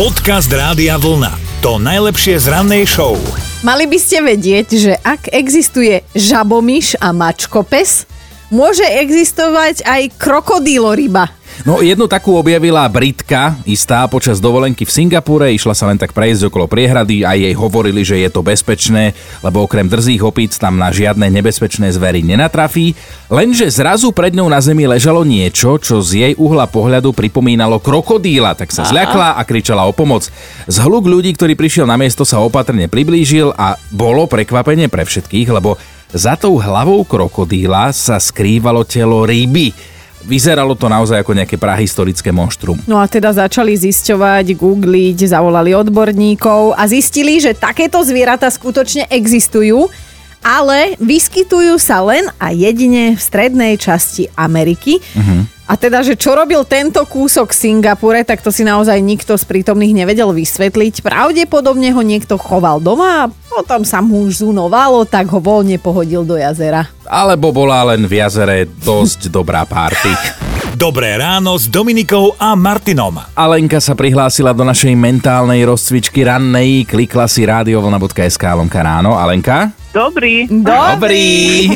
Podcast 0.00 0.48
Rádia 0.48 0.96
Vlna. 0.96 1.60
To 1.60 1.76
najlepšie 1.76 2.40
z 2.40 2.48
rannej 2.48 2.88
show. 2.88 3.20
Mali 3.60 3.84
by 3.84 4.00
ste 4.00 4.24
vedieť, 4.24 4.68
že 4.72 4.92
ak 4.96 5.28
existuje 5.28 6.00
žabomyš 6.16 6.96
a 7.04 7.12
mačkopes, 7.12 8.08
môže 8.48 8.80
existovať 8.80 9.84
aj 9.84 10.16
krokodíloryba. 10.16 11.28
No 11.60 11.84
jednu 11.84 12.08
takú 12.08 12.40
objavila 12.40 12.88
Britka, 12.88 13.52
istá 13.68 14.08
počas 14.08 14.40
dovolenky 14.40 14.88
v 14.88 14.94
Singapúre, 14.96 15.52
išla 15.52 15.76
sa 15.76 15.84
len 15.92 16.00
tak 16.00 16.16
prejsť 16.16 16.48
okolo 16.48 16.64
priehrady 16.64 17.20
a 17.20 17.36
jej 17.36 17.52
hovorili, 17.52 18.00
že 18.00 18.16
je 18.16 18.32
to 18.32 18.40
bezpečné, 18.40 19.12
lebo 19.44 19.68
okrem 19.68 19.84
drzých 19.84 20.24
opíc 20.24 20.56
tam 20.56 20.80
na 20.80 20.88
žiadne 20.88 21.28
nebezpečné 21.28 21.92
zvery 21.92 22.24
nenatrafí, 22.24 22.96
lenže 23.28 23.68
zrazu 23.68 24.08
pred 24.08 24.32
ňou 24.32 24.48
na 24.48 24.56
zemi 24.64 24.88
ležalo 24.88 25.20
niečo, 25.20 25.76
čo 25.76 26.00
z 26.00 26.10
jej 26.16 26.32
uhla 26.40 26.64
pohľadu 26.64 27.12
pripomínalo 27.12 27.76
krokodíla, 27.76 28.56
tak 28.56 28.72
sa 28.72 28.88
zľakla 28.88 29.36
a 29.36 29.42
kričala 29.44 29.84
o 29.84 29.92
pomoc. 29.92 30.32
Zhluk 30.64 31.04
ľudí, 31.04 31.36
ktorý 31.36 31.60
prišiel 31.60 31.84
na 31.84 32.00
miesto, 32.00 32.24
sa 32.24 32.40
opatrne 32.40 32.88
priblížil 32.88 33.52
a 33.52 33.76
bolo 33.92 34.24
prekvapenie 34.24 34.88
pre 34.88 35.04
všetkých, 35.04 35.52
lebo 35.52 35.76
za 36.10 36.40
tou 36.40 36.56
hlavou 36.56 37.04
krokodíla 37.04 37.92
sa 37.92 38.16
skrývalo 38.16 38.82
telo 38.88 39.28
ryby. 39.28 39.99
Vyzeralo 40.30 40.78
to 40.78 40.86
naozaj 40.86 41.26
ako 41.26 41.34
nejaké 41.34 41.58
prahistorické 41.58 42.30
monštrum. 42.30 42.78
No 42.86 43.02
a 43.02 43.10
teda 43.10 43.34
začali 43.34 43.74
zisťovať, 43.74 44.54
googliť, 44.54 45.26
zavolali 45.26 45.74
odborníkov 45.74 46.78
a 46.78 46.86
zistili, 46.86 47.42
že 47.42 47.58
takéto 47.58 47.98
zvieratá 48.06 48.46
skutočne 48.46 49.10
existujú, 49.10 49.90
ale 50.38 50.94
vyskytujú 51.02 51.74
sa 51.82 51.98
len 52.06 52.30
a 52.38 52.54
jedine 52.54 53.18
v 53.18 53.20
strednej 53.20 53.74
časti 53.74 54.30
Ameriky. 54.38 55.02
Uh-huh. 55.02 55.44
A 55.70 55.78
teda, 55.78 56.02
že 56.02 56.18
čo 56.18 56.34
robil 56.34 56.66
tento 56.66 56.98
kúsok 57.06 57.54
Singapure, 57.54 58.26
tak 58.26 58.42
to 58.42 58.50
si 58.50 58.66
naozaj 58.66 58.98
nikto 58.98 59.38
z 59.38 59.46
prítomných 59.46 60.02
nevedel 60.02 60.34
vysvetliť. 60.34 60.98
Pravdepodobne 60.98 61.94
ho 61.94 62.02
niekto 62.02 62.34
choval 62.34 62.82
doma 62.82 63.30
a 63.30 63.30
potom 63.30 63.86
sa 63.86 64.02
mu 64.02 64.26
už 64.26 64.42
zunovalo, 64.42 65.06
tak 65.06 65.30
ho 65.30 65.38
voľne 65.38 65.78
pohodil 65.78 66.26
do 66.26 66.34
jazera. 66.34 66.90
Alebo 67.06 67.54
bola 67.54 67.86
len 67.94 68.02
v 68.02 68.18
jazere 68.18 68.66
dosť 68.66 69.30
dobrá 69.30 69.62
párty. 69.62 70.10
Dobré 70.78 71.18
ráno 71.18 71.58
s 71.58 71.66
Dominikou 71.66 72.38
a 72.38 72.54
Martinom. 72.54 73.18
Alenka 73.34 73.82
sa 73.82 73.98
prihlásila 73.98 74.54
do 74.54 74.62
našej 74.62 74.94
mentálnej 74.94 75.66
rozcvičky 75.66 76.22
rannej, 76.22 76.86
klikla 76.86 77.26
si 77.26 77.42
radiovlna.sk 77.42 78.38
lomka 78.54 78.78
ráno. 78.78 79.18
Alenka? 79.18 79.74
Dobrý. 79.90 80.46
Dobrý. 80.46 81.74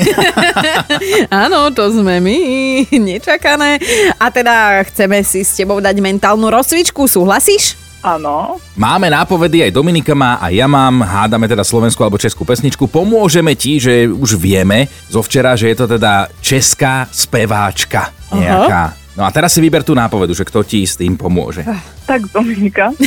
Áno, 1.42 1.75
to 1.75 1.91
sme 1.91 2.22
my. 2.22 2.39
Nečakané. 3.11 3.83
A 4.22 4.31
teda 4.31 4.87
chceme 4.87 5.27
si 5.27 5.42
s 5.42 5.59
tebou 5.59 5.83
dať 5.83 5.98
mentálnu 5.98 6.47
rozcvičku. 6.47 7.11
Súhlasíš? 7.11 7.75
Áno. 7.98 8.62
Máme 8.78 9.11
nápovedy, 9.11 9.65
aj 9.65 9.75
Dominika 9.75 10.15
má, 10.15 10.39
a 10.39 10.55
ja 10.55 10.70
mám. 10.70 11.03
Hádame 11.03 11.50
teda 11.50 11.67
slovenskú 11.67 12.05
alebo 12.06 12.20
českú 12.20 12.47
pesničku. 12.47 12.87
Pomôžeme 12.87 13.59
ti, 13.59 13.83
že 13.83 14.06
už 14.06 14.39
vieme 14.39 14.87
zo 15.11 15.19
včera, 15.25 15.59
že 15.59 15.75
je 15.75 15.77
to 15.83 15.87
teda 15.98 16.31
česká 16.39 17.09
speváčka 17.11 18.15
nejaká. 18.41 18.83
No 19.15 19.23
a 19.23 19.31
teraz 19.31 19.55
si 19.55 19.63
vyber 19.63 19.87
tú 19.87 19.95
nápovedu, 19.95 20.35
že 20.35 20.43
kto 20.43 20.67
ti 20.67 20.83
s 20.83 20.99
tým 20.99 21.15
pomôže. 21.15 21.63
Tak 22.03 22.35
Dominika. 22.35 22.91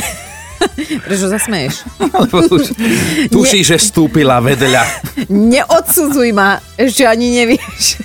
Prečo 1.06 1.30
zasmeješ? 1.30 1.86
Lebo 2.00 2.42
už 2.50 2.74
tuší, 3.34 3.62
že 3.62 3.78
stúpila 3.78 4.42
vedľa. 4.42 4.82
Neodsudzuj 5.52 6.30
ma, 6.34 6.58
ešte 6.74 7.06
ani 7.06 7.30
nevieš. 7.44 8.02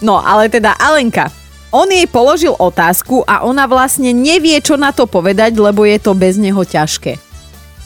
No, 0.00 0.22
ale 0.22 0.48
teda 0.48 0.78
Alenka, 0.80 1.28
on 1.68 1.90
jej 1.92 2.08
položil 2.08 2.56
otázku 2.56 3.26
a 3.28 3.44
ona 3.44 3.68
vlastne 3.68 4.16
nevie, 4.16 4.56
čo 4.64 4.80
na 4.80 4.94
to 4.94 5.04
povedať, 5.04 5.52
lebo 5.60 5.84
je 5.84 5.98
to 6.00 6.16
bez 6.16 6.40
neho 6.40 6.60
ťažké. 6.64 7.20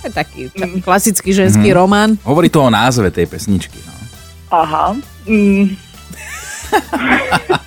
To 0.02 0.10
je 0.10 0.12
taký 0.14 0.40
mm. 0.50 0.82
klasický 0.82 1.30
ženský 1.34 1.70
mm. 1.70 1.76
román. 1.76 2.10
Hovorí 2.26 2.50
to 2.50 2.62
o 2.62 2.70
názve 2.70 3.10
tej 3.10 3.26
pesničky. 3.26 3.78
No. 3.82 3.94
Aha. 4.54 4.94
Mm. 5.26 5.74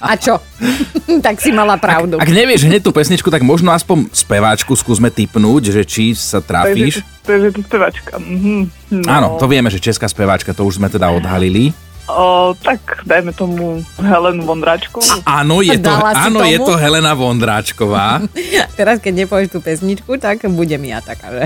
A 0.06 0.14
čo? 0.18 0.38
tak 1.26 1.42
si 1.42 1.50
mala 1.50 1.78
pravdu. 1.78 2.18
Ak, 2.18 2.28
ak 2.28 2.32
nevieš 2.32 2.66
hneď 2.70 2.82
tú 2.86 2.92
pesničku, 2.94 3.30
tak 3.30 3.42
možno 3.42 3.74
aspoň 3.74 4.10
speváčku 4.14 4.74
skúsme 4.78 5.10
typnúť, 5.10 5.74
že 5.74 5.82
či 5.86 6.14
sa 6.14 6.42
trafíš. 6.42 7.02
To 7.26 7.34
je 7.34 7.50
to 7.50 7.62
speváčka. 7.66 8.22
Mm-hmm. 8.22 8.60
No. 9.02 9.08
Áno, 9.10 9.28
to 9.42 9.50
vieme, 9.50 9.74
že 9.74 9.82
česká 9.82 10.06
speváčka, 10.06 10.54
to 10.54 10.66
už 10.66 10.78
sme 10.78 10.88
teda 10.94 11.10
odhalili. 11.10 11.74
O, 12.06 12.54
tak 12.54 13.02
dajme 13.02 13.34
tomu 13.34 13.82
Helenu 13.98 14.46
Vondráčkovú. 14.46 15.26
Áno, 15.26 15.66
je 15.66 15.74
to, 15.82 15.90
áno 15.90 16.46
tomu? 16.46 16.52
je 16.54 16.58
to 16.62 16.74
Helena 16.78 17.18
Vondráčková. 17.18 18.22
Teraz, 18.80 19.02
keď 19.02 19.26
nepovieš 19.26 19.50
tú 19.50 19.60
pesničku, 19.60 20.22
tak 20.22 20.46
budem 20.46 20.86
ja 20.86 21.02
taká, 21.02 21.34
že? 21.34 21.46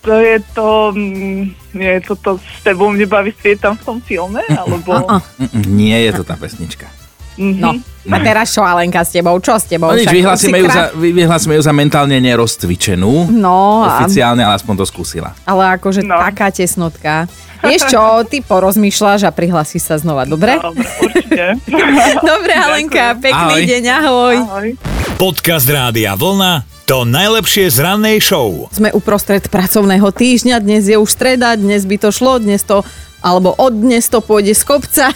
To 0.00 0.14
je 0.16 0.36
to... 0.56 0.66
mm, 0.96 1.76
Nie 1.76 2.00
je 2.00 2.08
to 2.08 2.14
to 2.16 2.30
s 2.40 2.64
tebou 2.64 2.88
mne 2.88 3.04
baví 3.04 3.36
svieť 3.36 3.60
tam 3.60 3.74
v 3.76 3.84
tom 3.84 3.98
filme? 4.00 4.40
Alebo... 4.64 5.04
Mm, 5.36 5.68
Nie 5.68 6.08
je 6.08 6.16
to 6.16 6.24
tá 6.24 6.40
pesnička. 6.40 6.88
Mhm. 7.36 7.58
No. 7.58 7.70
A 8.06 8.20
teraz 8.20 8.52
čo, 8.52 8.60
Alenka, 8.60 9.00
s 9.00 9.10
tebou? 9.10 9.32
Čo 9.38 9.56
s 9.56 9.64
tebou? 9.64 9.88
No 9.88 9.96
nič, 9.96 10.04
si 10.04 10.20
ju, 10.20 10.28
krá- 10.62 10.68
za, 10.68 10.84
vy- 10.92 11.14
vyhlásime 11.14 11.56
ju 11.56 11.62
za 11.62 11.72
mentálne 11.72 12.20
nerozcvičenú. 12.20 13.32
No, 13.32 13.80
a- 13.80 13.98
Oficiálne, 13.98 14.40
ale 14.40 14.54
aspoň 14.54 14.74
to 14.76 14.86
skúsila. 14.86 15.32
ale 15.42 15.72
akože 15.74 16.02
No. 16.02 16.20
taká 16.20 16.48
tesnotka. 16.48 17.24
Vieš 17.60 17.88
čo, 17.88 18.02
ty 18.22 18.44
porozmýšľaš 18.44 19.24
a 19.24 19.32
prihlasíš 19.32 19.82
sa 19.84 19.96
znova, 19.96 20.24
dobre? 20.24 20.60
Dobre, 20.60 20.84
určite. 21.00 21.56
Dobre, 22.30 22.52
Alenka, 22.52 23.16
pekný 23.16 23.56
Ahoj. 23.56 23.64
deň, 23.64 23.84
ahoj. 23.90 24.36
Ahoj. 24.38 24.68
Podcast 25.16 25.64
Rádia 25.64 26.12
Vlna. 26.12 26.68
To 26.84 27.08
najlepšie 27.08 27.72
z 27.72 27.80
rannej 27.80 28.20
show. 28.20 28.68
Sme 28.68 28.92
uprostred 28.92 29.48
pracovného 29.48 30.04
týždňa, 30.04 30.60
dnes 30.60 30.84
je 30.84 30.94
už 30.94 31.08
streda, 31.08 31.56
dnes 31.56 31.80
by 31.82 31.96
to 31.96 32.12
šlo, 32.12 32.36
dnes 32.36 32.60
to 32.60 32.84
alebo 33.24 33.56
od 33.56 33.72
dnes 33.72 34.04
to 34.04 34.20
pôjde 34.20 34.52
z 34.52 34.62
kopca. 34.62 35.08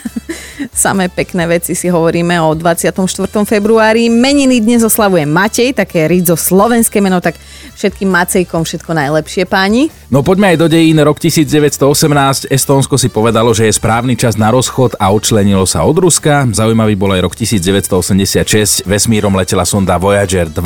Samé 0.75 1.07
pekné 1.07 1.47
veci 1.47 1.79
si 1.79 1.87
hovoríme 1.87 2.35
o 2.43 2.51
24. 2.51 2.99
februári. 3.47 4.11
Meniny 4.11 4.59
dnes 4.59 4.83
oslavuje 4.83 5.23
Matej, 5.23 5.71
také 5.71 6.11
rizo 6.11 6.35
slovenské 6.35 6.99
meno, 6.99 7.23
tak 7.23 7.39
všetkým 7.79 8.11
Macejkom 8.11 8.67
všetko 8.67 8.91
najlepšie 8.91 9.47
páni. 9.47 9.87
No 10.11 10.27
poďme 10.27 10.51
aj 10.51 10.59
do 10.59 10.67
dejín. 10.67 10.99
Rok 10.99 11.23
1918. 11.23 12.51
Estónsko 12.51 12.99
si 12.99 13.07
povedalo, 13.07 13.55
že 13.55 13.71
je 13.71 13.79
správny 13.79 14.19
čas 14.19 14.35
na 14.35 14.51
rozchod 14.51 14.99
a 14.99 15.15
odčlenilo 15.15 15.63
sa 15.63 15.87
od 15.87 15.95
Ruska. 16.03 16.49
Zaujímavý 16.51 16.99
bol 16.99 17.15
aj 17.15 17.23
rok 17.23 17.39
1986. 17.39 18.83
Vesmírom 18.83 19.31
letela 19.39 19.63
sonda 19.63 19.95
Voyager 19.95 20.51
2 20.51 20.59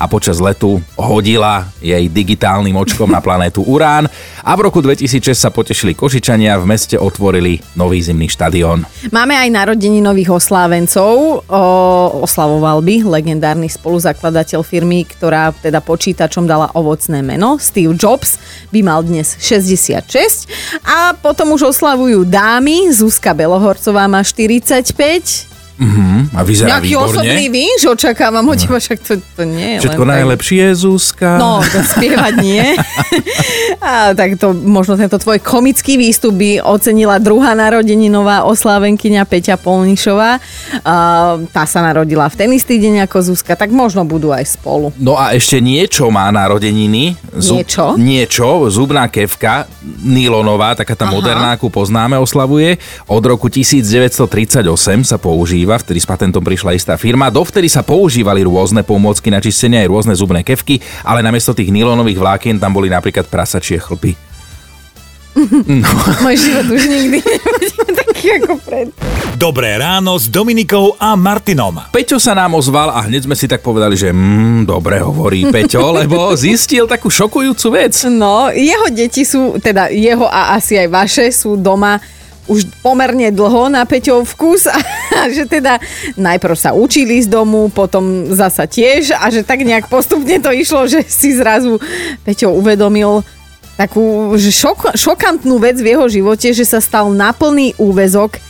a 0.00 0.04
počas 0.10 0.42
letu 0.42 0.82
hodila 0.98 1.70
jej 1.78 2.10
digitálnym 2.10 2.74
očkom 2.74 3.06
na 3.06 3.22
planétu 3.22 3.62
Urán. 3.62 4.10
A 4.42 4.50
v 4.58 4.60
roku 4.66 4.82
2006 4.82 5.38
sa 5.38 5.54
potešili 5.54 5.94
Košičania, 5.94 6.58
v 6.58 6.66
meste 6.66 6.96
otvorili 6.98 7.60
nový 7.78 8.02
zimný 8.02 8.26
štadión. 8.26 8.88
Máme 9.12 9.35
aj 9.36 9.48
narodení 9.52 10.00
nových 10.00 10.32
oslávencov. 10.32 11.44
O, 11.44 11.62
oslavoval 12.24 12.80
by 12.80 13.04
legendárny 13.04 13.68
spoluzakladateľ 13.68 14.64
firmy, 14.64 15.04
ktorá 15.04 15.52
teda 15.52 15.84
počítačom 15.84 16.48
dala 16.48 16.72
ovocné 16.72 17.20
meno. 17.20 17.60
Steve 17.60 17.92
Jobs 17.92 18.40
by 18.72 18.80
mal 18.80 19.04
dnes 19.04 19.36
66. 19.36 20.48
A 20.82 21.12
potom 21.12 21.52
už 21.52 21.76
oslavujú 21.76 22.24
dámy. 22.24 22.88
Zuzka 22.92 23.36
Belohorcová 23.36 24.08
má 24.08 24.24
45. 24.24 25.55
A 26.32 26.40
vyzerá 26.40 26.76
Nejaký 26.76 26.96
výborne. 26.96 27.10
osobný 27.20 27.44
víš, 27.48 27.80
očakávam 27.84 28.44
od 28.44 28.56
teba, 28.56 28.78
však 28.78 28.98
to, 29.00 29.12
to 29.20 29.42
nie 29.44 29.76
je 29.76 29.84
Všetko 29.84 30.02
len 30.02 30.08
tak. 30.08 30.16
najlepšie, 30.16 30.62
Zuzka. 30.72 31.30
No, 31.36 31.60
to 31.60 31.78
spievať 31.84 32.34
nie. 32.40 32.64
A 33.82 34.16
tak 34.16 34.40
to, 34.40 34.52
možno 34.52 34.96
tento 34.96 35.16
tvoj 35.16 35.36
komický 35.38 35.96
výstup 35.96 36.32
by 36.32 36.58
ocenila 36.60 37.20
druhá 37.20 37.52
narodeninová 37.52 38.48
oslávenkyňa 38.48 39.22
Peťa 39.24 39.56
Polnišová. 39.56 40.40
A 40.80 40.94
tá 41.50 41.62
sa 41.68 41.80
narodila 41.82 42.26
v 42.26 42.36
ten 42.36 42.50
istý 42.52 42.78
deň 42.78 43.04
ako 43.04 43.34
Zuzka, 43.34 43.52
tak 43.52 43.68
možno 43.68 44.02
budú 44.02 44.32
aj 44.32 44.56
spolu. 44.56 44.96
No 44.96 45.14
a 45.14 45.34
ešte 45.34 45.60
niečo 45.60 46.08
má 46.08 46.30
narodeniny. 46.30 47.20
Niečo? 47.36 48.00
Niečo. 48.00 48.72
Zubná 48.72 49.12
kevka, 49.12 49.68
Nilonová, 50.02 50.72
taká 50.72 50.96
tá 50.96 51.04
Aha. 51.04 51.12
moderná, 51.12 51.48
akú 51.52 51.68
poznáme, 51.68 52.16
oslavuje. 52.16 52.80
Od 53.06 53.22
roku 53.22 53.52
1938 53.52 54.64
sa 55.02 55.16
používa, 55.18 55.65
vtedy 55.74 55.98
s 55.98 56.06
patentom 56.06 56.46
prišla 56.46 56.78
istá 56.78 56.94
firma. 56.94 57.26
Dovtedy 57.34 57.66
sa 57.66 57.82
používali 57.82 58.46
rôzne 58.46 58.86
pomôcky 58.86 59.34
na 59.34 59.42
čistenie, 59.42 59.82
aj 59.82 59.90
rôzne 59.90 60.14
zubné 60.14 60.46
kevky, 60.46 60.78
ale 61.02 61.26
namiesto 61.26 61.50
tých 61.50 61.74
nilonových 61.74 62.22
vlákien 62.22 62.62
tam 62.62 62.70
boli 62.70 62.86
napríklad 62.86 63.26
prasačie 63.26 63.82
chlpy. 63.82 64.14
Môj 66.24 66.36
život 66.40 66.66
už 66.72 66.82
nikdy 66.88 67.18
nebude 67.20 67.68
taký 68.00 68.26
ako 68.40 68.56
pred. 68.64 68.88
Dobré 69.36 69.76
ráno 69.76 70.16
s 70.16 70.32
Dominikou 70.32 70.96
a 70.96 71.12
Martinom. 71.12 71.76
Peťo 71.92 72.16
sa 72.16 72.32
nám 72.32 72.56
ozval 72.56 72.88
a 72.88 73.04
hneď 73.04 73.28
sme 73.28 73.36
si 73.36 73.44
tak 73.44 73.60
povedali, 73.60 74.00
že 74.00 74.16
mm, 74.16 74.64
dobre 74.64 74.96
hovorí 75.04 75.44
Peťo, 75.52 75.92
lebo 76.00 76.32
zistil 76.32 76.88
takú 76.88 77.12
šokujúcu 77.12 77.66
vec. 77.76 77.92
No, 78.08 78.48
jeho 78.48 78.88
deti 78.88 79.28
sú, 79.28 79.60
teda 79.60 79.92
jeho 79.92 80.24
a 80.24 80.56
asi 80.56 80.80
aj 80.80 80.88
vaše, 80.88 81.24
sú 81.28 81.60
doma 81.60 82.00
už 82.46 82.62
pomerne 82.78 83.34
dlho 83.34 83.66
na 83.66 83.82
Peťov 83.82 84.22
vkus 84.38 84.70
a 84.70 84.78
že 85.36 85.44
teda 85.48 85.80
najprv 86.16 86.56
sa 86.56 86.76
učili 86.76 87.22
z 87.22 87.28
domu, 87.30 87.68
potom 87.72 88.30
zasa 88.32 88.68
tiež 88.68 89.16
a 89.16 89.28
že 89.32 89.42
tak 89.42 89.64
nejak 89.64 89.88
postupne 89.90 90.38
to 90.38 90.50
išlo, 90.52 90.86
že 90.86 91.02
si 91.06 91.34
zrazu 91.34 91.80
Peťo 92.22 92.52
uvedomil 92.54 93.24
takú 93.76 94.32
šok, 94.40 94.96
šokantnú 94.96 95.60
vec 95.60 95.76
v 95.76 95.92
jeho 95.92 96.06
živote, 96.08 96.48
že 96.56 96.64
sa 96.64 96.80
stal 96.80 97.12
na 97.12 97.36
plný 97.36 97.76
úvezok 97.76 98.40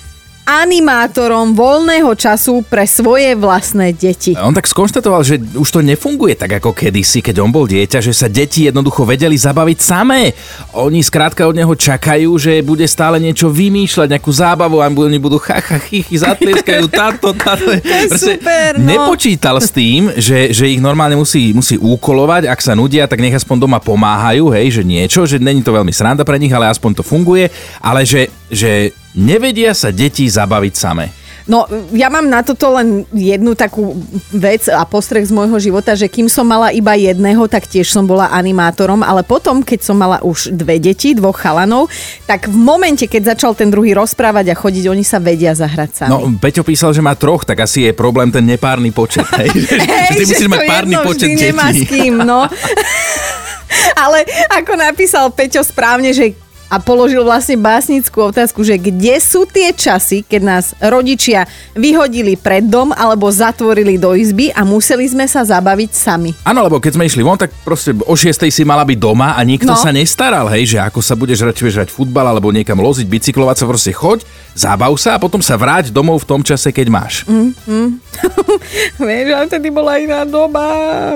animátorom 0.46 1.58
voľného 1.58 2.14
času 2.14 2.62
pre 2.62 2.86
svoje 2.86 3.34
vlastné 3.34 3.90
deti. 3.90 4.30
On 4.38 4.54
tak 4.54 4.70
skonštatoval, 4.70 5.26
že 5.26 5.42
už 5.42 5.66
to 5.66 5.82
nefunguje 5.82 6.38
tak 6.38 6.62
ako 6.62 6.70
kedysi, 6.70 7.18
keď 7.18 7.42
on 7.42 7.50
bol 7.50 7.66
dieťa, 7.66 7.98
že 7.98 8.14
sa 8.14 8.30
deti 8.30 8.70
jednoducho 8.70 9.02
vedeli 9.02 9.34
zabaviť 9.34 9.78
samé. 9.82 10.30
Oni 10.78 11.02
skrátka 11.02 11.50
od 11.50 11.58
neho 11.58 11.74
čakajú, 11.74 12.38
že 12.38 12.62
bude 12.62 12.86
stále 12.86 13.18
niečo 13.18 13.50
vymýšľať, 13.50 14.06
nejakú 14.06 14.30
zábavu 14.30 14.78
a 14.78 14.86
oni 14.86 15.18
budú 15.18 15.42
chacha, 15.42 15.82
chichy, 15.82 16.14
zatlieskajú, 16.14 16.86
táto, 17.02 17.34
táto. 17.34 17.82
Super, 18.14 18.78
no. 18.78 18.86
Nepočítal 18.86 19.58
s 19.58 19.74
tým, 19.74 20.14
že, 20.14 20.54
že 20.54 20.70
ich 20.70 20.78
normálne 20.78 21.18
musí, 21.18 21.50
musí 21.50 21.74
úkolovať, 21.74 22.46
ak 22.46 22.62
sa 22.62 22.78
nudia, 22.78 23.10
tak 23.10 23.18
nech 23.18 23.34
aspoň 23.34 23.66
doma 23.66 23.82
pomáhajú, 23.82 24.54
hej, 24.54 24.78
že 24.78 24.82
niečo, 24.86 25.26
že 25.26 25.42
není 25.42 25.66
to 25.66 25.74
veľmi 25.74 25.90
sranda 25.90 26.22
pre 26.22 26.38
nich, 26.38 26.54
ale 26.54 26.70
aspoň 26.70 27.02
to 27.02 27.02
funguje, 27.02 27.50
ale 27.82 28.06
že, 28.06 28.30
že 28.46 28.94
Nevedia 29.16 29.72
sa 29.72 29.88
deti 29.88 30.28
zabaviť 30.28 30.74
same. 30.76 31.26
No, 31.46 31.62
ja 31.94 32.10
mám 32.10 32.26
na 32.26 32.42
toto 32.42 32.74
len 32.74 33.06
jednu 33.14 33.54
takú 33.54 33.94
vec 34.34 34.66
a 34.66 34.82
postreh 34.82 35.22
z 35.22 35.30
môjho 35.30 35.54
života, 35.62 35.94
že 35.94 36.10
kým 36.10 36.26
som 36.26 36.42
mala 36.42 36.74
iba 36.74 36.98
jedného, 36.98 37.46
tak 37.46 37.70
tiež 37.70 37.86
som 37.86 38.02
bola 38.02 38.34
animátorom, 38.34 39.06
ale 39.06 39.22
potom, 39.22 39.62
keď 39.62 39.78
som 39.86 39.94
mala 39.94 40.18
už 40.26 40.50
dve 40.58 40.82
deti, 40.82 41.14
dvoch 41.14 41.38
chalanov, 41.38 41.86
tak 42.26 42.50
v 42.50 42.58
momente, 42.58 43.06
keď 43.06 43.38
začal 43.38 43.54
ten 43.54 43.70
druhý 43.70 43.94
rozprávať 43.94 44.50
a 44.50 44.58
chodiť, 44.58 44.90
oni 44.90 45.06
sa 45.06 45.22
vedia 45.22 45.54
zahrať 45.54 45.90
sami. 45.94 46.10
No, 46.10 46.26
Peťo 46.34 46.66
písal, 46.66 46.90
že 46.90 46.98
má 46.98 47.14
troch, 47.14 47.46
tak 47.46 47.62
asi 47.62 47.86
je 47.86 47.92
problém 47.94 48.26
ten 48.34 48.42
nepárny 48.42 48.90
počet. 48.90 49.30
Hej? 49.38 49.54
Hej, 49.86 50.18
Ty 50.18 50.22
musíš 50.26 50.50
mať 50.50 50.60
párny 50.66 50.96
počet 50.98 51.30
detí. 51.30 51.54
Nemá 51.54 51.70
s 51.70 51.82
kým, 51.86 52.26
no. 52.26 52.42
Ale 54.02 54.26
ako 54.50 54.72
napísal 54.74 55.30
Peťo 55.30 55.62
správne, 55.62 56.10
že 56.10 56.34
a 56.66 56.82
položil 56.82 57.22
vlastne 57.22 57.54
básnickú 57.54 58.30
otázku, 58.30 58.66
že 58.66 58.78
kde 58.78 59.16
sú 59.22 59.46
tie 59.46 59.70
časy, 59.70 60.26
keď 60.26 60.40
nás 60.42 60.64
rodičia 60.82 61.46
vyhodili 61.78 62.34
pred 62.34 62.66
dom 62.66 62.90
alebo 62.90 63.30
zatvorili 63.30 63.98
do 63.98 64.14
izby 64.18 64.50
a 64.50 64.66
museli 64.66 65.06
sme 65.06 65.30
sa 65.30 65.46
zabaviť 65.46 65.90
sami. 65.94 66.30
Áno, 66.42 66.66
lebo 66.66 66.82
keď 66.82 66.98
sme 66.98 67.06
išli 67.06 67.22
von, 67.22 67.38
tak 67.38 67.54
proste 67.62 67.94
o 67.94 68.14
6 68.14 68.50
si 68.50 68.62
mala 68.66 68.82
byť 68.82 68.98
doma 68.98 69.38
a 69.38 69.40
nikto 69.46 69.70
no. 69.70 69.78
sa 69.78 69.94
nestaral, 69.94 70.50
hej, 70.50 70.76
že 70.76 70.78
ako 70.82 70.98
sa 70.98 71.14
budeš 71.14 71.46
radšej 71.46 71.86
hrať 71.86 71.90
futbal 71.94 72.26
alebo 72.26 72.50
niekam 72.50 72.82
loziť, 72.82 73.06
bicyklovať 73.06 73.56
sa, 73.62 73.64
proste 73.70 73.92
choď, 73.94 74.26
zábav 74.56 74.96
sa 74.98 75.14
a 75.14 75.22
potom 75.22 75.38
sa 75.38 75.54
vráť 75.54 75.94
domov 75.94 76.24
v 76.24 76.28
tom 76.34 76.40
čase, 76.42 76.74
keď 76.74 76.86
máš. 76.90 77.14
Mm, 77.28 77.52
mm. 77.54 77.88
Vieš, 79.06 79.28
ale 79.36 79.46
vtedy 79.46 79.68
bola 79.68 80.00
iná 80.00 80.24
doba. 80.24 80.64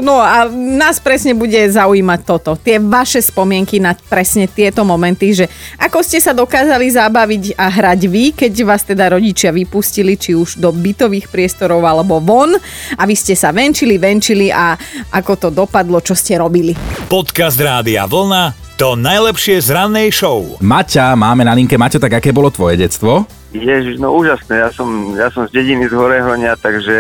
No 0.05 0.21
a 0.21 0.47
nás 0.53 1.01
presne 1.01 1.33
bude 1.33 1.57
zaujímať 1.57 2.21
toto. 2.23 2.55
Tie 2.61 2.77
vaše 2.77 3.25
spomienky 3.25 3.81
na 3.81 3.97
presne 3.97 4.45
tieto 4.45 4.85
momenty, 4.85 5.33
že 5.41 5.49
ako 5.81 6.05
ste 6.05 6.21
sa 6.21 6.37
dokázali 6.37 6.93
zabaviť 6.93 7.57
a 7.57 7.67
hrať 7.73 8.01
vy, 8.05 8.25
keď 8.37 8.53
vás 8.69 8.85
teda 8.85 9.17
rodičia 9.17 9.49
vypustili, 9.49 10.21
či 10.21 10.37
už 10.37 10.61
do 10.61 10.69
bytových 10.69 11.33
priestorov 11.33 11.81
alebo 11.89 12.21
von 12.21 12.53
a 12.97 13.03
vy 13.09 13.17
ste 13.17 13.33
sa 13.33 13.49
venčili, 13.57 13.97
venčili 13.97 14.53
a 14.53 14.77
ako 15.17 15.33
to 15.37 15.49
dopadlo, 15.49 16.05
čo 16.05 16.13
ste 16.13 16.37
robili. 16.37 16.77
Podcast 17.09 17.57
Rádia 17.57 18.05
Vlna 18.05 18.71
to 18.81 18.97
najlepšie 18.97 19.61
z 19.61 19.77
rannej 19.77 20.09
show. 20.09 20.57
Maťa, 20.65 21.13
máme 21.13 21.45
na 21.45 21.53
linke. 21.53 21.77
Maťo, 21.77 22.01
tak 22.01 22.17
aké 22.17 22.33
bolo 22.33 22.49
tvoje 22.49 22.81
detstvo? 22.81 23.29
Ježiš, 23.53 24.01
no 24.01 24.17
úžasné. 24.17 24.57
Ja 24.57 24.73
som, 24.73 25.13
ja 25.21 25.29
som 25.29 25.45
z 25.45 25.53
dediny 25.53 25.85
z 25.85 25.93
Horehronia, 25.93 26.57
takže 26.57 26.97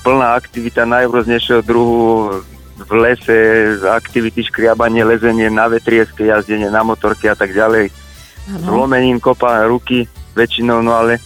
plná 0.00 0.40
aktivita 0.40 0.88
najrôznejšieho 0.88 1.60
druhu 1.60 2.40
v 2.74 2.90
lese, 2.98 3.38
aktivity 3.86 4.42
škriabanie, 4.42 5.06
lezenie 5.06 5.46
na 5.46 5.70
vetrieske, 5.70 6.26
jazdenie 6.26 6.68
na 6.68 6.82
motorke 6.82 7.30
a 7.30 7.36
tak 7.38 7.54
ďalej. 7.54 7.90
Zlomením 8.44 9.22
kopa 9.22 9.64
ruky 9.64 10.10
väčšinou, 10.36 10.82
no 10.84 10.92
ale 10.92 11.22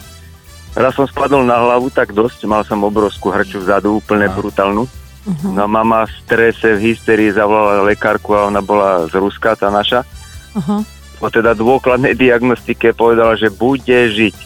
raz 0.76 0.94
som 0.94 1.08
spadol 1.08 1.42
na 1.42 1.58
hlavu 1.58 1.90
tak 1.90 2.12
dosť, 2.12 2.46
mal 2.46 2.62
som 2.62 2.84
obrovskú 2.84 3.32
hrču 3.32 3.64
vzadu, 3.64 3.98
úplne 3.98 4.28
brutálnu. 4.30 4.84
Uh-huh. 4.84 5.50
No 5.52 5.66
mama 5.66 6.06
v 6.06 6.12
strese, 6.24 6.78
v 6.78 6.92
hysterii 6.92 7.34
zavolala 7.34 7.84
lekárku 7.84 8.32
a 8.36 8.48
ona 8.48 8.62
bola 8.62 9.04
z 9.10 9.18
Ruska, 9.18 9.58
tá 9.58 9.68
naša. 9.68 10.04
Uh-huh. 10.54 10.84
Po 11.18 11.28
teda 11.32 11.56
dôkladnej 11.56 12.14
diagnostike 12.14 12.94
povedala, 12.94 13.34
že 13.34 13.50
bude 13.50 13.98
žiť. 14.14 14.36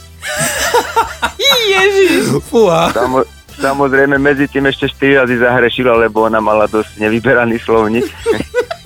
Ježiš. 1.76 2.40
Fúha. 2.48 2.88
Samo, 2.90 3.22
Samozrejme, 3.58 4.16
medzi 4.16 4.48
tým 4.48 4.68
ešte 4.68 4.88
4 4.88 5.24
razy 5.24 5.36
zahrešila, 5.40 5.96
lebo 5.98 6.24
ona 6.24 6.40
mala 6.40 6.64
dosť 6.70 7.00
nevyberaný 7.00 7.58
slovník. 7.60 8.08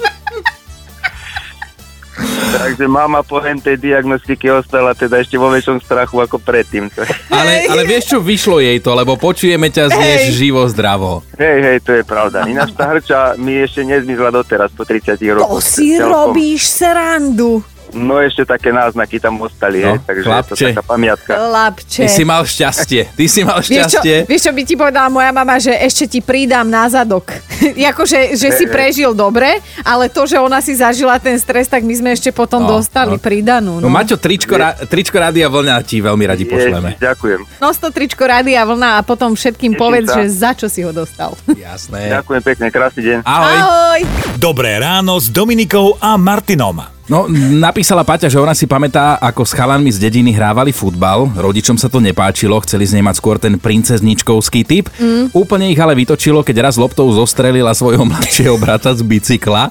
Takže 2.57 2.89
mama 2.89 3.21
po 3.21 3.45
tej 3.45 3.77
diagnostike 3.77 4.49
ostala 4.49 4.97
teda 4.97 5.21
ešte 5.21 5.37
vo 5.37 5.53
väčšom 5.53 5.77
strachu 5.85 6.25
ako 6.25 6.41
predtým. 6.41 6.89
Ale, 7.29 7.69
ale 7.69 7.85
vieš 7.85 8.17
čo, 8.17 8.19
vyšlo 8.25 8.65
jej 8.65 8.81
to, 8.81 8.97
lebo 8.97 9.21
počujeme 9.21 9.69
ťa 9.69 9.93
znieš 9.93 10.23
živo 10.33 10.65
zdravo. 10.65 11.21
Hej, 11.37 11.59
hej, 11.61 11.79
to 11.85 11.93
je 12.01 12.03
pravda. 12.03 12.49
Ináč 12.49 12.73
tá 12.73 12.89
hrča 12.89 13.37
mi 13.37 13.61
ešte 13.61 13.85
nezmizla 13.85 14.33
doteraz 14.33 14.73
po 14.73 14.89
30 14.89 15.21
rokoch. 15.37 15.53
To 15.53 15.61
si 15.61 16.01
celkom. 16.01 16.33
robíš 16.33 16.65
srandu. 16.65 17.61
No 17.95 18.19
ešte 18.19 18.43
také 18.43 18.75
náznaky 18.75 19.23
tam 19.23 19.39
ostali, 19.39 19.85
no, 19.85 19.95
hej, 19.95 20.03
takže 20.03 20.27
chlapče. 20.27 20.53
je 20.53 20.57
to 20.57 20.69
taká 20.75 20.83
pamiatka. 20.83 21.33
Chlapče. 21.39 22.03
Ty 22.03 22.09
si 22.11 22.23
mal 22.27 22.43
šťastie, 22.43 23.03
ty 23.15 23.25
si 23.31 23.41
mal 23.47 23.63
šťastie. 23.63 24.27
Vieš 24.27 24.27
čo, 24.27 24.31
vieš 24.31 24.43
čo 24.43 24.53
by 24.53 24.63
ti 24.67 24.75
povedala 24.75 25.09
moja 25.09 25.31
mama, 25.31 25.57
že 25.63 25.71
ešte 25.71 26.05
ti 26.11 26.19
pridám 26.19 26.67
na 26.67 26.91
zadok. 26.91 27.31
Jakože, 27.87 28.35
že 28.35 28.49
si 28.53 28.65
prežil 28.67 29.15
dobre, 29.15 29.63
ale 29.87 30.11
to, 30.11 30.27
že 30.27 30.37
ona 30.37 30.59
si 30.59 30.75
zažila 30.75 31.17
ten 31.23 31.39
stres, 31.39 31.71
tak 31.71 31.87
my 31.87 31.95
sme 31.95 32.11
ešte 32.13 32.35
potom 32.35 32.67
no, 32.67 32.79
dostali 32.81 33.17
no. 33.17 33.23
pridanú. 33.23 33.79
No, 33.79 33.87
no 33.87 33.93
Maťo, 33.93 34.19
tričko, 34.19 34.59
ra, 34.59 34.75
tričko 34.75 35.17
Rádia 35.23 35.47
Vlna 35.47 35.79
ti 35.87 36.03
veľmi 36.03 36.25
radi 36.27 36.45
pošleme. 36.45 36.99
ďakujem. 36.99 37.63
No 37.63 37.71
to 37.77 37.89
tričko 37.95 38.27
Rádia 38.27 38.67
Vlna 38.67 38.99
a 38.99 39.01
potom 39.07 39.39
všetkým 39.39 39.77
Teším 39.77 39.83
povedz, 39.83 40.09
sa. 40.11 40.17
že 40.21 40.25
za 40.33 40.51
čo 40.57 40.67
si 40.67 40.83
ho 40.83 40.91
dostal. 40.91 41.39
Jasné. 41.55 42.11
Ďakujem 42.11 42.43
pekne, 42.43 42.67
krásny 42.73 43.01
deň. 43.05 43.19
Ahoj. 43.23 43.57
Ahoj. 43.57 44.01
Dobré 44.37 44.77
ráno 44.81 45.17
s 45.21 45.31
Dominikou 45.31 45.97
a 46.03 46.19
Martinom. 46.19 46.96
No, 47.07 47.31
napísala 47.31 48.03
Paťa, 48.03 48.27
že 48.27 48.43
ona 48.43 48.51
si 48.51 48.67
pamätá, 48.67 49.15
ako 49.23 49.47
s 49.47 49.55
chalanmi 49.55 49.95
z 49.95 50.03
dediny 50.03 50.35
hrávali 50.35 50.75
futbal. 50.75 51.31
Rodičom 51.39 51.79
sa 51.79 51.87
to 51.87 52.03
nepáčilo, 52.03 52.59
chceli 52.67 52.83
z 52.83 52.99
nej 52.99 53.05
mať 53.07 53.23
skôr 53.23 53.39
ten 53.39 53.63
princezničkovský 53.63 54.67
typ. 54.67 54.91
Mm. 54.99 55.31
Úplne 55.31 55.71
ich 55.71 55.79
ale 55.79 55.95
vytočilo, 55.95 56.43
keď 56.43 56.67
raz 56.67 56.75
loptou 56.75 57.07
zostrelila 57.15 57.71
svojho 57.79 58.03
mladšieho 58.03 58.59
brata 58.59 58.91
z 58.91 59.07
bicykla. 59.07 59.71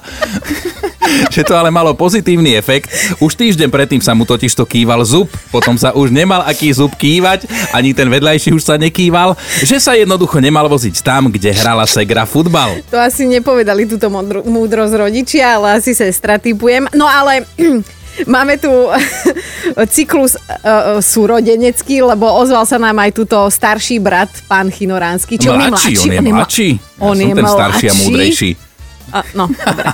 že 1.34 1.42
to 1.46 1.54
ale 1.54 1.70
malo 1.70 1.92
pozitívny 1.94 2.56
efekt. 2.56 2.90
Už 3.22 3.34
týždeň 3.34 3.68
predtým 3.70 4.02
sa 4.02 4.12
mu 4.12 4.26
totiž 4.26 4.52
to 4.54 4.64
kýval 4.66 5.02
zub, 5.06 5.30
potom 5.50 5.78
sa 5.78 5.92
už 5.94 6.10
nemal 6.12 6.42
aký 6.44 6.72
zub 6.72 6.94
kývať, 6.94 7.48
ani 7.72 7.92
ten 7.92 8.08
vedľajší 8.08 8.52
už 8.54 8.62
sa 8.62 8.76
nekýval, 8.76 9.34
že 9.62 9.78
sa 9.78 9.94
jednoducho 9.94 10.38
nemal 10.42 10.66
voziť 10.70 11.02
tam, 11.02 11.28
kde 11.32 11.54
hrala 11.54 11.84
Segra 11.88 12.26
futbal. 12.28 12.82
To 12.90 12.98
asi 12.98 13.26
nepovedali 13.26 13.86
túto 13.86 14.10
múdrosť 14.46 14.94
rodičia, 14.96 15.58
ale 15.58 15.78
asi 15.78 15.94
sestra 15.94 16.38
typujem. 16.40 16.90
No 16.94 17.06
ale 17.06 17.46
Máme 18.24 18.56
tu 18.56 18.72
cyklus 19.92 20.40
uh, 20.40 21.04
súrodenecký, 21.04 22.00
lebo 22.00 22.32
ozval 22.32 22.64
sa 22.64 22.80
nám 22.80 22.96
aj 22.96 23.12
túto 23.12 23.36
starší 23.44 24.00
brat, 24.00 24.32
pán 24.48 24.72
Chinoránsky. 24.72 25.36
Čo 25.36 25.52
mladší, 25.52 26.00
on 26.00 26.08
je 26.08 26.20
mladší. 26.24 26.24
On 26.24 26.24
je 26.24 26.32
mladší. 26.32 26.68
On 26.96 27.16
je, 27.20 27.28
ten 27.36 27.44
starší 27.44 27.86
a 27.92 27.94
múdrejší. 28.00 28.50
No, 29.38 29.46
dobre. 29.46 29.86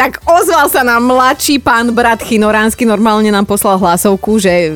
tak 0.00 0.22
ozval 0.22 0.70
sa 0.70 0.86
nám 0.86 1.02
mladší 1.10 1.58
pán 1.58 1.90
brat 1.90 2.22
Chinoránsky, 2.22 2.86
normálne 2.86 3.28
nám 3.34 3.44
poslal 3.44 3.82
hlasovku, 3.82 4.38
že 4.38 4.74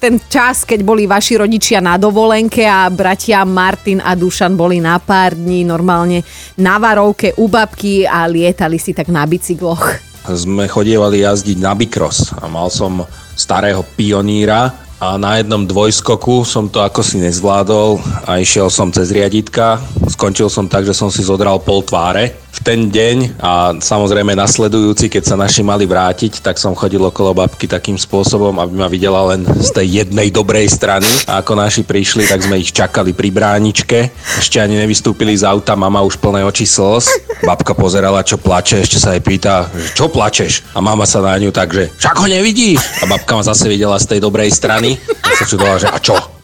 ten 0.00 0.20
čas, 0.28 0.64
keď 0.68 0.80
boli 0.84 1.08
vaši 1.08 1.40
rodičia 1.40 1.80
na 1.80 1.96
dovolenke 1.96 2.64
a 2.68 2.88
bratia 2.92 3.44
Martin 3.48 4.00
a 4.04 4.12
Dušan 4.12 4.56
boli 4.56 4.80
na 4.80 5.00
pár 5.00 5.36
dní 5.36 5.64
normálne 5.64 6.20
na 6.60 6.76
varovke 6.76 7.32
u 7.40 7.48
babky 7.48 8.04
a 8.04 8.28
lietali 8.28 8.76
si 8.76 8.92
tak 8.92 9.08
na 9.08 9.24
bicykloch. 9.24 10.00
Sme 10.28 10.68
chodievali 10.68 11.24
jazdiť 11.24 11.58
na 11.64 11.72
bikros 11.72 12.36
a 12.36 12.44
mal 12.44 12.68
som 12.68 13.08
starého 13.32 13.80
pioníra 13.96 14.68
a 15.00 15.16
na 15.16 15.40
jednom 15.40 15.64
dvojskoku 15.64 16.44
som 16.44 16.68
to 16.68 16.84
ako 16.84 17.00
si 17.00 17.16
nezvládol 17.16 17.96
a 18.28 18.36
išiel 18.36 18.68
som 18.68 18.92
cez 18.92 19.08
riaditka. 19.08 19.80
Skončil 20.12 20.52
som 20.52 20.68
tak, 20.68 20.84
že 20.84 20.92
som 20.92 21.08
si 21.08 21.24
zodral 21.24 21.56
pol 21.64 21.80
tváre 21.80 22.36
v 22.50 22.58
ten 22.66 22.80
deň 22.90 23.38
a 23.38 23.52
samozrejme 23.78 24.34
nasledujúci, 24.34 25.06
keď 25.06 25.22
sa 25.22 25.36
naši 25.38 25.62
mali 25.62 25.86
vrátiť, 25.86 26.42
tak 26.42 26.58
som 26.58 26.74
chodil 26.74 27.00
okolo 27.00 27.32
babky 27.34 27.70
takým 27.70 27.94
spôsobom, 27.94 28.58
aby 28.58 28.74
ma 28.74 28.88
videla 28.90 29.22
len 29.30 29.46
z 29.46 29.70
tej 29.70 29.86
jednej 30.02 30.34
dobrej 30.34 30.66
strany. 30.74 31.06
A 31.30 31.40
ako 31.40 31.54
naši 31.54 31.86
prišli, 31.86 32.26
tak 32.26 32.42
sme 32.42 32.58
ich 32.58 32.74
čakali 32.74 33.14
pri 33.14 33.30
bráničke. 33.30 34.10
Ešte 34.42 34.58
ani 34.58 34.76
nevystúpili 34.82 35.38
z 35.38 35.46
auta, 35.46 35.78
mama 35.78 36.02
už 36.02 36.18
plné 36.18 36.42
oči 36.42 36.66
slz. 36.66 37.06
Babka 37.46 37.72
pozerala, 37.72 38.26
čo 38.26 38.36
plače, 38.36 38.82
ešte 38.82 38.98
sa 38.98 39.14
jej 39.14 39.22
pýta, 39.22 39.70
čo 39.94 40.10
plačeš? 40.10 40.74
A 40.74 40.82
mama 40.82 41.06
sa 41.06 41.22
na 41.22 41.38
ňu 41.38 41.54
tak, 41.54 41.70
že 41.70 41.88
však 42.02 42.16
ho 42.18 42.26
nevidíš? 42.26 42.82
A 43.00 43.08
babka 43.08 43.38
ma 43.38 43.42
zase 43.46 43.70
videla 43.70 43.96
z 43.96 44.16
tej 44.16 44.20
dobrej 44.20 44.50
strany. 44.50 44.98
A 45.22 45.32
sa 45.38 45.46
čudovala, 45.46 45.78
že 45.78 45.88
a 45.88 45.98
čo? 46.02 46.39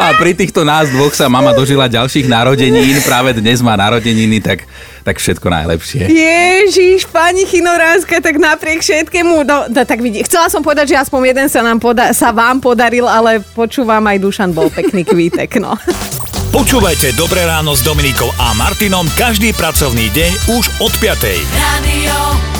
A 0.00 0.16
pri 0.16 0.32
týchto 0.32 0.64
nás 0.64 0.88
dvoch 0.88 1.12
sa 1.12 1.28
mama 1.28 1.52
dožila 1.52 1.84
ďalších 1.84 2.24
narodenín, 2.24 2.96
práve 3.04 3.36
dnes 3.36 3.60
má 3.60 3.76
narodeniny, 3.76 4.40
tak, 4.40 4.64
tak 5.04 5.20
všetko 5.20 5.46
najlepšie. 5.52 6.08
Ježiš, 6.08 7.04
pani 7.12 7.44
Chinoránska, 7.44 8.24
tak 8.24 8.40
napriek 8.40 8.80
všetkému, 8.80 9.44
no, 9.44 9.68
no, 9.68 9.82
tak 9.84 10.00
vidí, 10.00 10.24
chcela 10.24 10.48
som 10.48 10.64
povedať, 10.64 10.96
že 10.96 11.00
aspoň 11.04 11.36
jeden 11.36 11.46
sa, 11.52 11.60
nám 11.60 11.78
poda- 11.78 12.16
sa 12.16 12.32
vám 12.32 12.64
podaril, 12.64 13.04
ale 13.04 13.44
počúvam 13.52 14.00
aj 14.08 14.18
Dušan 14.24 14.50
bol 14.56 14.72
pekný 14.72 15.04
kvítek, 15.04 15.60
no. 15.60 15.76
Počúvajte 16.52 17.16
Dobré 17.16 17.48
ráno 17.48 17.72
s 17.72 17.80
Dominikou 17.80 18.28
a 18.36 18.52
Martinom 18.52 19.08
každý 19.16 19.56
pracovný 19.56 20.12
deň 20.12 20.32
už 20.52 20.64
od 20.84 20.92
5. 21.00 21.48
Radio 21.56 22.51